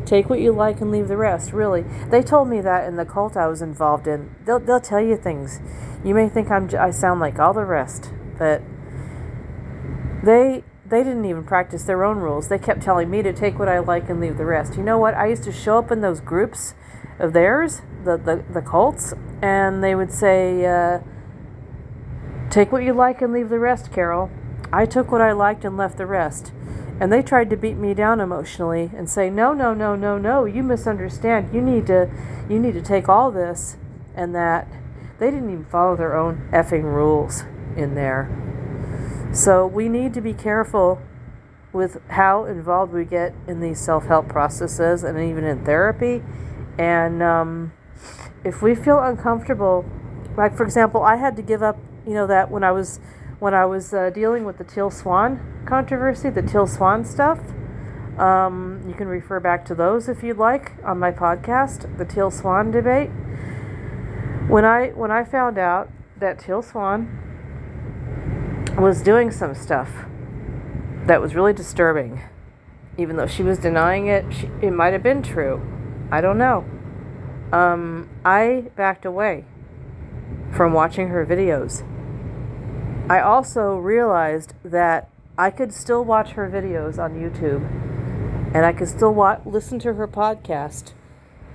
take 0.05 0.31
what 0.31 0.41
you 0.41 0.53
like 0.53 0.81
and 0.81 0.91
leave 0.91 1.09
the 1.09 1.17
rest. 1.17 1.53
Really, 1.53 1.85
they 2.11 2.23
told 2.23 2.49
me 2.49 2.61
that 2.61 2.87
in 2.89 2.97
the 2.97 3.05
cult 3.05 3.37
I 3.37 3.47
was 3.47 3.63
involved 3.63 4.07
in. 4.07 4.35
They'll 4.45 4.59
they'll 4.59 4.81
tell 4.81 5.01
you 5.01 5.17
things. 5.17 5.61
You 6.05 6.15
may 6.15 6.29
think 6.29 6.51
I'm 6.51 6.69
I 6.79 6.91
sound 6.91 7.21
like 7.21 7.39
all 7.39 7.53
the 7.53 7.65
rest, 7.65 8.13
but 8.39 8.63
they 10.25 10.65
they 10.89 11.05
didn't 11.05 11.25
even 11.27 11.45
practice 11.45 11.85
their 11.85 12.05
own 12.05 12.19
rules. 12.19 12.49
They 12.49 12.59
kept 12.59 12.83
telling 12.83 13.11
me 13.11 13.23
to 13.23 13.33
take 13.33 13.59
what 13.59 13.69
I 13.69 13.79
like 13.79 14.09
and 14.09 14.21
leave 14.21 14.39
the 14.39 14.47
rest. 14.47 14.77
You 14.77 14.83
know 14.83 14.99
what? 14.99 15.15
I 15.15 15.27
used 15.27 15.45
to 15.45 15.53
show 15.53 15.79
up 15.79 15.91
in 15.91 16.01
those 16.01 16.21
groups 16.21 16.75
of 17.19 17.33
theirs, 17.33 17.83
the 18.05 18.17
the, 18.17 18.45
the 18.53 18.63
cults, 18.63 19.13
and 19.43 19.83
they 19.83 19.95
would 19.95 20.13
say, 20.13 20.65
uh, 20.65 21.01
"Take 22.51 22.73
what 22.73 22.83
you 22.83 22.93
like 22.93 23.23
and 23.23 23.33
leave 23.33 23.49
the 23.49 23.59
rest, 23.59 23.93
Carol." 23.93 24.31
I 24.73 24.85
took 24.87 25.11
what 25.11 25.21
I 25.21 25.33
liked 25.33 25.65
and 25.65 25.77
left 25.77 25.97
the 25.97 26.07
rest. 26.07 26.53
And 27.01 27.13
they 27.13 27.23
tried 27.23 27.49
to 27.51 27.57
beat 27.57 27.77
me 27.77 27.95
down 27.95 28.21
emotionally 28.21 28.91
and 28.97 29.09
say, 29.09 29.31
"No, 29.31 29.53
no, 29.53 29.73
no, 29.73 29.95
no, 29.95 30.19
no. 30.19 30.45
You 30.45 30.63
misunderstand. 30.63 31.55
You 31.55 31.63
need 31.63 31.87
to 31.87 32.09
you 32.49 32.59
need 32.59 32.75
to 32.75 32.83
take 32.83 33.09
all 33.09 33.31
this 33.31 33.77
and 34.15 34.35
that." 34.35 34.69
They 35.19 35.31
didn't 35.31 35.51
even 35.51 35.65
follow 35.65 35.97
their 35.97 36.17
own 36.17 36.49
effing 36.53 36.85
rules 36.85 37.45
in 37.77 37.95
there. 37.95 38.31
So 39.33 39.67
we 39.67 39.89
need 39.89 40.15
to 40.15 40.21
be 40.21 40.33
careful 40.33 41.01
with 41.73 42.01
how 42.09 42.45
involved 42.45 42.93
we 42.93 43.05
get 43.05 43.35
in 43.47 43.61
these 43.61 43.81
self 43.81 44.07
help 44.07 44.29
processes 44.29 45.05
and 45.05 45.19
even 45.19 45.45
in 45.45 45.65
therapy. 45.65 46.23
And 46.79 47.23
um, 47.23 47.73
if 48.45 48.63
we 48.63 48.75
feel 48.75 49.01
uncomfortable, 49.01 49.85
like 50.37 50.57
for 50.57 50.65
example, 50.65 51.03
I 51.03 51.17
had 51.17 51.37
to 51.37 51.43
give 51.43 51.63
up, 51.63 51.79
you 52.09 52.15
know, 52.15 52.27
that 52.27 52.51
when 52.51 52.65
I 52.65 52.73
was 52.73 53.01
when 53.39 53.53
I 53.53 53.67
was 53.67 53.93
uh, 53.93 54.09
dealing 54.11 54.45
with 54.47 54.57
the 54.57 54.65
Teal 54.65 54.91
Swan 54.91 55.63
controversy, 55.67 56.31
the 56.31 56.43
Teal 56.43 56.67
Swan 56.67 57.05
stuff. 57.05 57.39
Um, 58.19 58.83
you 58.89 58.95
can 58.95 59.07
refer 59.07 59.39
back 59.39 59.65
to 59.67 59.77
those 59.77 60.09
if 60.09 60.25
you'd 60.25 60.39
like 60.39 60.73
on 60.83 60.99
my 60.99 61.13
podcast, 61.13 61.99
the 61.99 62.05
Teal 62.05 62.31
Swan 62.31 62.71
debate. 62.71 63.11
When 64.49 64.65
I 64.65 64.89
when 64.89 65.11
I 65.11 65.23
found 65.23 65.59
out 65.59 65.91
that 66.17 66.39
Teal 66.39 66.63
Swan 66.63 67.15
was 68.79 69.03
doing 69.03 69.31
some 69.31 69.55
stuff 69.55 70.07
that 71.07 71.21
was 71.21 71.35
really 71.35 71.53
disturbing. 71.53 72.23
Even 72.97 73.17
though 73.17 73.27
she 73.27 73.43
was 73.43 73.59
denying 73.59 74.07
it, 74.07 74.25
she, 74.33 74.47
it 74.63 74.73
might 74.73 74.95
have 74.95 75.03
been 75.03 75.23
true. 75.23 75.61
I 76.11 76.23
don't 76.23 76.39
know. 76.39 76.65
Um, 77.53 78.09
I 78.25 78.71
backed 78.77 79.05
away 79.05 79.45
from 80.53 80.73
watching 80.73 81.09
her 81.09 81.25
videos. 81.25 81.85
I 83.11 83.21
also 83.21 83.77
realized 83.77 84.53
that 84.63 85.09
I 85.39 85.51
could 85.51 85.73
still 85.73 86.05
watch 86.05 86.33
her 86.33 86.51
videos 86.51 86.99
on 86.99 87.15
YouTube 87.15 87.65
and 88.55 88.67
I 88.67 88.73
could 88.75 88.89
still 88.89 89.15
wa- 89.15 89.41
listen 89.47 89.79
to 89.81 89.95
her 89.95 90.07
podcast, 90.07 90.93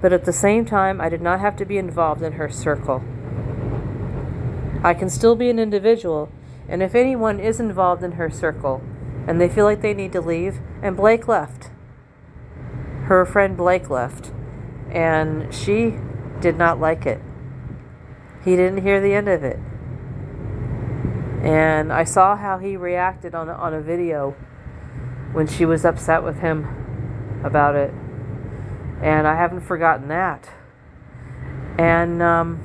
but 0.02 0.12
at 0.12 0.26
the 0.26 0.34
same 0.34 0.66
time, 0.66 1.00
I 1.00 1.10
did 1.10 1.22
not 1.22 1.40
have 1.42 1.56
to 1.58 1.66
be 1.66 1.78
involved 1.78 2.24
in 2.24 2.34
her 2.34 2.50
circle. 2.50 3.04
I 4.84 4.96
can 4.96 5.10
still 5.10 5.36
be 5.36 5.50
an 5.52 5.60
individual 5.60 6.32
and 6.68 6.82
if 6.82 6.96
anyone 6.96 7.40
is 7.40 7.60
involved 7.60 8.04
in 8.04 8.14
her 8.14 8.32
circle 8.32 8.82
and 9.28 9.40
they 9.40 9.48
feel 9.48 9.66
like 9.66 9.82
they 9.82 9.94
need 9.94 10.12
to 10.14 10.22
leave, 10.22 10.60
and 10.82 10.98
Blake 10.98 11.28
left, 11.28 11.70
her 13.06 13.26
friend 13.26 13.56
Blake 13.56 13.90
left, 13.90 14.32
and 14.92 15.54
she 15.54 15.98
did 16.42 16.58
not 16.58 16.80
like 16.80 17.06
it. 17.06 17.22
He 18.44 18.56
didn't 18.56 18.82
hear 18.82 19.00
the 19.00 19.14
end 19.14 19.30
of 19.30 19.44
it. 19.44 19.60
And 21.44 21.92
I 21.92 22.06
saw 22.06 22.38
how 22.38 22.58
he 22.58 22.78
reacted 22.78 23.36
on 23.36 23.50
on 23.50 23.74
a 23.74 23.82
video 23.82 24.32
when 25.34 25.46
she 25.46 25.66
was 25.66 25.84
upset 25.84 26.24
with 26.24 26.40
him 26.40 27.42
about 27.44 27.76
it. 27.76 27.94
And 29.02 29.28
I 29.28 29.36
haven't 29.36 29.62
forgotten 29.62 30.08
that. 30.08 30.50
And 31.78 32.22
um, 32.22 32.62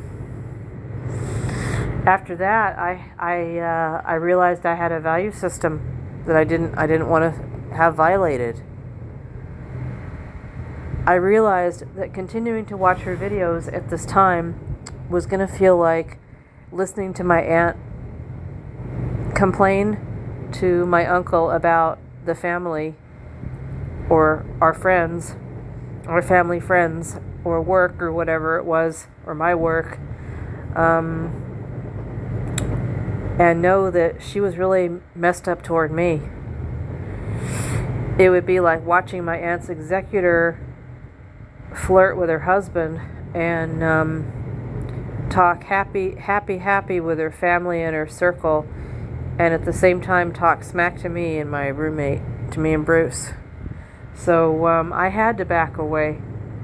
after 2.06 2.37
that, 2.37 2.78
I 2.78 3.11
I 3.18 3.58
uh, 3.58 4.02
I 4.04 4.14
realized 4.14 4.64
I 4.64 4.76
had 4.76 4.92
a 4.92 5.00
value 5.00 5.32
system 5.32 6.23
that 6.26 6.37
I 6.37 6.44
didn't 6.44 6.76
I 6.76 6.87
didn't 6.87 7.08
want 7.08 7.35
to 7.35 7.75
have 7.75 7.97
violated. 7.97 8.62
I 11.04 11.14
realized 11.14 11.97
that 11.97 12.12
continuing 12.12 12.66
to 12.66 12.76
watch 12.76 13.00
her 13.00 13.16
videos 13.16 13.73
at 13.73 13.88
this 13.88 14.04
time 14.04 14.78
was 15.08 15.26
going 15.26 15.40
to 15.40 15.52
feel 15.52 15.76
like 15.76 16.18
listening 16.70 17.14
to 17.14 17.25
my 17.25 17.40
aunt 17.40 17.78
complain 19.38 19.97
to 20.50 20.85
my 20.87 21.07
uncle 21.07 21.52
about 21.52 21.97
the 22.26 22.35
family 22.35 22.97
or 24.11 24.45
our 24.61 24.75
friends, 24.75 25.37
our 26.09 26.21
family 26.21 26.59
friends, 26.59 27.21
or 27.45 27.62
work 27.62 28.02
or 28.02 28.11
whatever 28.11 28.59
it 28.59 28.64
was, 28.64 29.07
or 29.25 29.37
my 29.37 29.54
work, 29.54 29.97
um, 30.75 31.45
and 33.38 33.62
know 33.62 33.92
that 33.92 34.21
she 34.21 34.40
was 34.40 34.57
really 34.57 34.90
messed 35.14 35.47
up 35.47 35.62
toward 35.62 35.92
me. 35.92 36.21
It 38.18 38.30
would 38.30 38.45
be 38.45 38.59
like 38.59 38.85
watching 38.85 39.25
my 39.25 39.37
aunt's 39.37 39.68
executor 39.68 40.59
flirt 41.73 42.16
with 42.16 42.28
her 42.28 42.40
husband 42.40 43.00
and 43.35 43.85
um, 43.85 45.28
talk 45.30 45.62
happy, 45.62 46.16
happy, 46.16 46.59
happy 46.59 46.99
with 46.99 47.21
her 47.21 47.30
family 47.30 47.80
and 47.83 47.95
her 47.95 48.09
circle, 48.09 48.66
and 49.38 49.54
at 49.54 49.64
the 49.64 49.73
same 49.73 50.00
time 50.00 50.33
talk 50.33 50.64
smack 50.64 50.99
to 51.00 51.09
me 51.09 51.38
and 51.38 51.50
my 51.50 51.68
roommate, 51.68 52.21
to 52.52 52.61
me 52.61 52.75
and 52.75 52.85
Bruce. 52.85 53.30
So 54.14 54.66
um, 54.66 54.92
I 54.92 55.11
had 55.11 55.38
to 55.38 55.45
back 55.45 55.78
away 55.78 56.21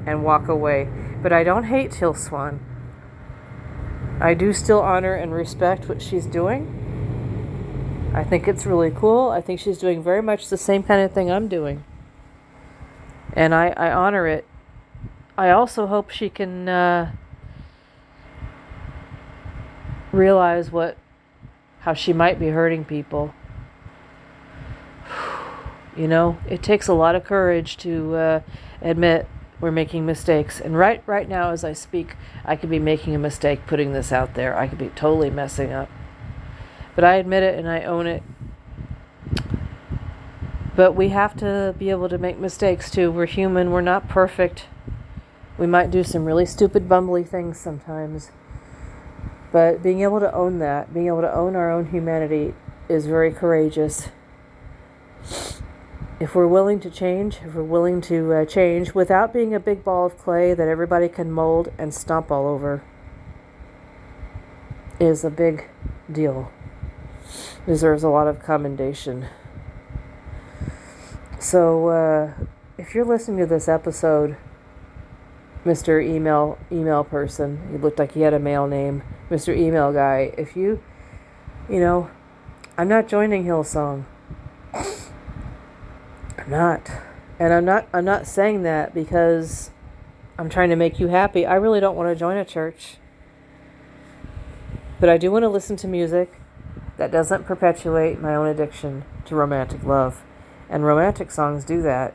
and 0.07 0.25
walk 0.25 0.49
away. 0.49 0.89
But 1.23 1.33
I 1.33 1.45
don't 1.45 1.65
hate 1.65 1.95
Hill 1.95 2.15
Swan. 2.15 2.61
I 4.21 4.35
do 4.35 4.53
still 4.53 4.81
honor 4.81 5.15
and 5.15 5.33
respect 5.33 5.89
what 5.89 6.03
she's 6.03 6.27
doing. 6.27 6.81
I 8.15 8.23
think 8.25 8.47
it's 8.47 8.67
really 8.67 8.91
cool. 8.91 9.31
I 9.31 9.41
think 9.41 9.61
she's 9.61 9.79
doing 9.79 10.03
very 10.03 10.23
much 10.23 10.49
the 10.49 10.57
same 10.57 10.83
kind 10.83 11.01
of 11.01 11.13
thing 11.13 11.31
I'm 11.31 11.49
doing. 11.49 11.85
And 13.33 13.55
I, 13.55 13.69
I 13.71 13.93
honor 13.93 14.27
it. 14.27 14.47
I 15.37 15.51
also 15.51 15.87
hope 15.87 16.11
she 16.11 16.29
can 16.29 16.69
uh, 16.69 17.13
realize 20.13 20.71
what 20.71 20.97
how 21.85 21.95
she 21.95 22.13
might 22.13 22.39
be 22.39 22.49
hurting 22.49 22.85
people 22.85 23.35
you 25.97 26.09
know, 26.09 26.39
it 26.49 26.63
takes 26.63 26.89
a 26.89 26.95
lot 26.95 27.15
of 27.15 27.25
courage 27.25 27.77
to 27.79 28.15
uh, 28.15 28.41
admit 28.83 29.27
we're 29.61 29.71
making 29.71 30.05
mistakes. 30.05 30.61
And 30.61 30.77
right 30.77 31.03
right 31.07 31.29
now 31.29 31.51
as 31.51 31.65
I 31.65 31.73
speak, 31.73 32.17
I 32.45 32.57
could 32.57 32.71
be 32.71 32.79
making 32.79 33.15
a 33.15 33.19
mistake 33.19 33.67
putting 33.67 33.93
this 33.93 34.13
out 34.13 34.35
there. 34.35 34.57
I 34.57 34.67
could 34.67 34.79
be 34.79 34.89
totally 34.91 35.31
messing 35.31 35.73
up. 35.73 35.89
But 36.95 37.05
I 37.05 37.15
admit 37.15 37.43
it 37.43 37.59
and 37.59 37.69
I 37.69 37.83
own 37.83 38.07
it. 38.07 38.23
But 40.77 40.93
we 40.93 41.11
have 41.11 41.37
to 41.37 41.75
be 41.79 41.91
able 41.91 42.09
to 42.09 42.19
make 42.19 42.39
mistakes 42.39 42.91
too. 42.91 43.11
We're 43.11 43.27
human, 43.27 43.71
we're 43.71 43.81
not 43.81 44.09
perfect. 44.09 44.67
We 45.57 45.69
might 45.69 45.93
do 45.93 46.03
some 46.03 46.25
really 46.25 46.47
stupid 46.47 46.89
bumbly 46.89 47.27
things 47.27 47.59
sometimes. 47.59 48.33
But 49.55 49.85
being 49.85 50.01
able 50.01 50.19
to 50.19 50.35
own 50.35 50.59
that, 50.59 50.93
being 50.93 51.07
able 51.07 51.21
to 51.21 51.33
own 51.33 51.55
our 51.55 51.71
own 51.71 51.91
humanity 51.91 52.55
is 52.89 53.07
very 53.07 53.33
courageous 53.33 54.09
if 56.25 56.35
we're 56.35 56.49
willing 56.49 56.81
to 56.81 56.91
change, 56.91 57.39
if 57.45 57.55
we're 57.55 57.63
willing 57.63 58.01
to 58.01 58.33
uh, 58.33 58.45
change 58.47 58.95
without 58.95 59.33
being 59.33 59.55
a 59.55 59.61
big 59.61 59.85
ball 59.85 60.07
of 60.07 60.17
clay 60.17 60.55
that 60.55 60.67
everybody 60.67 61.09
can 61.09 61.31
mold 61.31 61.71
and 61.77 61.93
stomp 61.93 62.33
all 62.33 62.49
over, 62.49 62.83
is 64.99 65.25
a 65.25 65.31
big 65.31 65.69
deal. 66.11 66.51
Deserves 67.65 68.03
a 68.03 68.09
lot 68.09 68.27
of 68.27 68.43
commendation. 68.43 69.27
So, 71.39 71.89
uh, 71.89 72.33
if 72.79 72.95
you're 72.95 73.05
listening 73.05 73.39
to 73.39 73.47
this 73.47 73.69
episode, 73.69 74.37
Mr. 75.65 76.05
Email 76.05 76.59
email 76.73 77.05
person, 77.05 77.69
you 77.71 77.79
looked 77.79 77.99
like 78.01 78.17
you 78.17 78.23
had 78.23 78.35
a 78.35 78.39
male 78.39 78.67
name, 78.67 79.03
Mr. 79.31 79.57
Email 79.57 79.93
guy. 79.93 80.35
If 80.37 80.57
you, 80.57 80.83
you 81.69 81.81
know, 81.81 82.11
I'm 82.77 82.89
not 82.89 83.09
joining 83.09 83.45
Hillsong. 83.45 84.05
I'm 84.73 86.51
not. 86.51 86.91
And 87.39 87.53
I'm 87.53 87.65
not 87.65 87.89
I'm 87.93 88.05
not 88.05 88.27
saying 88.27 88.63
that 88.63 88.95
because 88.95 89.71
I'm 90.39 90.49
trying 90.49 90.71
to 90.71 90.77
make 90.77 90.99
you 90.99 91.09
happy. 91.09 91.47
I 91.47 91.55
really 91.55 91.81
don't 91.81 91.97
want 91.97 92.15
to 92.15 92.19
join 92.19 92.37
a 92.37 92.45
church. 92.45 92.97
But 95.01 95.09
I 95.09 95.17
do 95.17 95.31
want 95.31 95.43
to 95.43 95.49
listen 95.49 95.77
to 95.77 95.89
music 95.89 96.41
that 96.97 97.11
doesn't 97.11 97.45
perpetuate 97.45 98.21
my 98.21 98.35
own 98.35 98.47
addiction 98.47 99.05
to 99.27 99.35
romantic 99.35 99.83
love. 99.85 100.23
And 100.69 100.85
romantic 100.85 101.31
songs 101.31 101.65
do 101.65 101.83
that. 101.83 102.15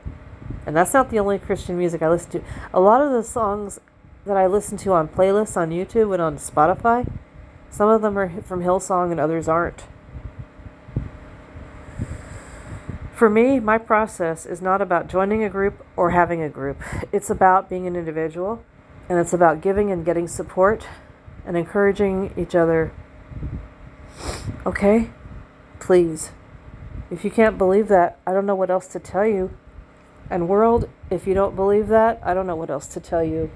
And 0.65 0.75
that's 0.75 0.93
not 0.93 1.09
the 1.09 1.19
only 1.19 1.39
Christian 1.39 1.77
music 1.77 2.01
I 2.01 2.09
listen 2.09 2.31
to. 2.31 2.43
A 2.73 2.79
lot 2.79 3.01
of 3.01 3.11
the 3.11 3.23
songs 3.23 3.79
that 4.25 4.37
I 4.37 4.47
listen 4.47 4.77
to 4.79 4.93
on 4.93 5.07
playlists 5.07 5.57
on 5.57 5.69
YouTube 5.69 6.13
and 6.13 6.21
on 6.21 6.37
Spotify, 6.37 7.11
some 7.69 7.89
of 7.89 8.01
them 8.01 8.17
are 8.17 8.41
from 8.41 8.61
Hillsong 8.61 9.11
and 9.11 9.19
others 9.19 9.47
aren't. 9.47 9.83
For 13.13 13.29
me, 13.29 13.59
my 13.59 13.77
process 13.77 14.45
is 14.45 14.61
not 14.61 14.81
about 14.81 15.09
joining 15.09 15.43
a 15.43 15.49
group 15.49 15.85
or 15.97 16.11
having 16.11 16.41
a 16.41 16.47
group. 16.47 16.81
It's 17.11 17.29
about 17.29 17.69
being 17.69 17.85
an 17.85 17.97
individual, 17.97 18.63
and 19.09 19.19
it's 19.19 19.33
about 19.33 19.59
giving 19.59 19.91
and 19.91 20.05
getting 20.05 20.25
support 20.25 20.87
and 21.45 21.57
encouraging 21.57 22.33
each 22.37 22.55
other. 22.55 22.93
Okay? 24.65 25.09
Please. 25.81 26.31
If 27.11 27.25
you 27.25 27.29
can't 27.31 27.57
believe 27.57 27.89
that, 27.89 28.19
I 28.25 28.31
don't 28.31 28.45
know 28.45 28.55
what 28.55 28.69
else 28.69 28.87
to 28.87 28.99
tell 28.99 29.27
you. 29.27 29.51
And, 30.29 30.47
world, 30.47 30.87
if 31.09 31.27
you 31.27 31.33
don't 31.33 31.57
believe 31.57 31.89
that, 31.89 32.21
I 32.23 32.33
don't 32.33 32.47
know 32.47 32.55
what 32.55 32.69
else 32.69 32.87
to 32.87 33.01
tell 33.01 33.23
you. 33.23 33.51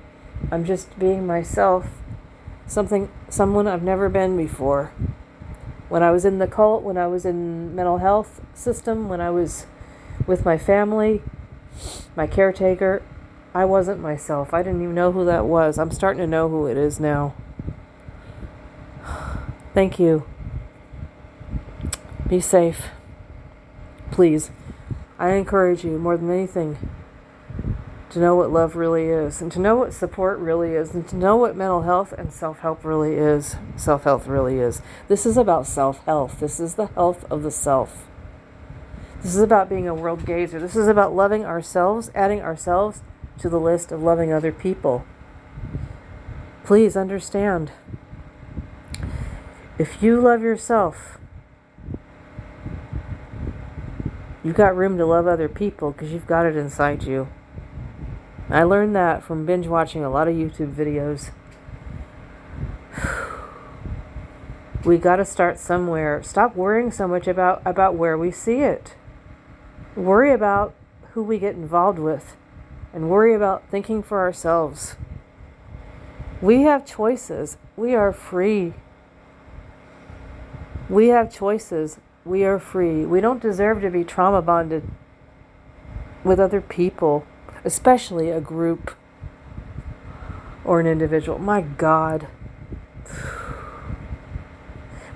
I'm 0.52 0.66
just 0.66 0.98
being 1.00 1.26
myself, 1.26 1.88
something, 2.68 3.10
someone 3.30 3.68
I've 3.68 3.84
never 3.84 4.10
been 4.10 4.38
before 4.38 4.92
when 5.94 6.02
I 6.02 6.10
was 6.10 6.26
in 6.26 6.40
the 6.40 6.48
cult, 6.48 6.82
when 6.82 6.98
I 6.98 7.06
was 7.06 7.24
in 7.24 7.76
mental 7.76 8.00
health 8.00 8.42
system, 8.56 9.10
when 9.10 9.22
I 9.22 9.30
was 9.30 9.68
with 10.26 10.44
my 10.44 10.58
family, 10.58 11.22
my 12.16 12.26
caretaker, 12.26 13.04
I 13.54 13.66
wasn't 13.66 14.02
myself. 14.02 14.56
I 14.56 14.64
didn't 14.64 14.82
even 14.82 14.96
know 14.96 15.12
who 15.12 15.24
that 15.26 15.46
was. 15.46 15.78
I'm 15.78 15.92
starting 15.92 16.20
to 16.22 16.26
know 16.26 16.50
who 16.50 16.66
it 16.66 16.78
is 16.78 17.00
now. 17.00 17.36
Thank 19.76 20.00
you. 20.00 20.26
Be 22.28 22.40
safe. 22.40 22.88
Please. 24.10 24.50
I 25.20 25.34
encourage 25.34 25.84
you 25.84 26.00
more 26.00 26.18
than 26.18 26.32
anything 26.32 26.78
to 28.14 28.20
know 28.20 28.36
what 28.36 28.52
love 28.52 28.76
really 28.76 29.08
is, 29.08 29.42
and 29.42 29.52
to 29.52 29.60
know 29.60 29.76
what 29.76 29.94
support 29.94 30.38
really 30.38 30.74
is, 30.74 30.94
and 30.94 31.08
to 31.08 31.16
know 31.16 31.36
what 31.36 31.56
mental 31.56 31.82
health 31.82 32.14
and 32.14 32.32
self 32.32 32.60
help 32.60 32.86
really 32.86 33.16
is. 33.16 33.56
Self 33.76 34.04
health 34.04 34.28
really 34.28 34.60
is. 34.60 34.82
This 35.08 35.26
is 35.26 35.36
about 35.36 35.66
self 35.66 36.04
health. 36.06 36.40
This 36.40 36.60
is 36.60 36.76
the 36.76 36.88
health 36.88 37.26
of 37.32 37.42
the 37.42 37.50
self. 37.52 38.08
This 39.24 39.34
is 39.34 39.42
about 39.42 39.68
being 39.68 39.88
a 39.88 39.96
world 39.96 40.26
gazer. 40.26 40.60
This 40.60 40.76
is 40.76 40.88
about 40.88 41.16
loving 41.16 41.44
ourselves, 41.44 42.12
adding 42.14 42.42
ourselves 42.42 43.02
to 43.40 43.50
the 43.50 43.60
list 43.60 43.92
of 43.92 44.04
loving 44.04 44.32
other 44.32 44.52
people. 44.52 45.06
Please 46.64 46.96
understand 46.96 47.72
if 49.80 50.04
you 50.04 50.22
love 50.22 50.44
yourself, 50.44 51.18
you've 54.44 54.56
got 54.56 54.76
room 54.76 55.00
to 55.00 55.06
love 55.06 55.26
other 55.26 55.50
people 55.50 55.92
because 55.92 56.12
you've 56.12 56.28
got 56.28 56.46
it 56.46 56.56
inside 56.56 57.04
you. 57.04 57.28
I 58.54 58.62
learned 58.62 58.96
that 58.96 59.24
from 59.24 59.48
binge 59.48 59.66
watching 59.66 60.04
a 60.04 60.12
lot 60.12 60.28
of 60.28 60.36
YouTube 60.36 60.76
videos. 60.76 61.32
we 64.86 65.00
got 65.00 65.16
to 65.16 65.26
start 65.26 65.58
somewhere. 65.58 66.22
Stop 66.22 66.56
worrying 66.56 66.92
so 66.92 67.08
much 67.08 67.28
about 67.28 67.64
about 67.66 67.96
where 67.96 68.16
we 68.16 68.30
see 68.30 68.60
it. 68.60 68.94
Worry 69.96 70.32
about 70.32 70.76
who 71.14 71.24
we 71.24 71.40
get 71.40 71.56
involved 71.56 71.98
with 71.98 72.38
and 72.94 73.10
worry 73.10 73.34
about 73.34 73.68
thinking 73.72 74.04
for 74.04 74.20
ourselves. 74.20 74.98
We 76.40 76.62
have 76.62 76.86
choices. 76.86 77.58
We 77.76 77.96
are 77.96 78.14
free. 78.14 78.76
We 80.88 81.08
have 81.08 81.34
choices. 81.34 81.98
We 82.24 82.44
are 82.46 82.60
free. 82.60 83.04
We 83.04 83.20
don't 83.20 83.42
deserve 83.42 83.82
to 83.82 83.90
be 83.90 84.04
trauma 84.04 84.44
bonded 84.44 84.88
with 86.24 86.40
other 86.40 86.62
people 86.62 87.26
especially 87.64 88.30
a 88.30 88.42
group 88.42 88.96
or 90.66 90.80
an 90.80 90.88
individual. 90.88 91.40
My 91.40 91.62
God. 91.62 92.28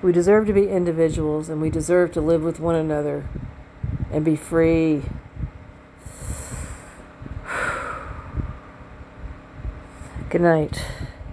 We 0.00 0.12
deserve 0.12 0.46
to 0.46 0.52
be 0.52 0.68
individuals 0.68 1.48
and 1.48 1.60
we 1.60 1.70
deserve 1.70 2.12
to 2.12 2.20
live 2.20 2.42
with 2.42 2.60
one 2.60 2.76
another 2.76 3.26
and 4.12 4.24
be 4.24 4.36
free. 4.36 5.02
Good 10.30 10.42
night. 10.42 10.84